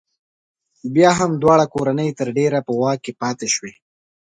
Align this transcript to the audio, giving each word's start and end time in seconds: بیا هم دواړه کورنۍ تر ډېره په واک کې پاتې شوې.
بیا 0.93 1.11
هم 1.19 1.31
دواړه 1.41 1.65
کورنۍ 1.73 2.09
تر 2.19 2.27
ډېره 2.37 2.59
په 2.67 2.71
واک 2.79 2.99
کې 3.05 3.13
پاتې 3.21 3.47
شوې. 3.55 3.73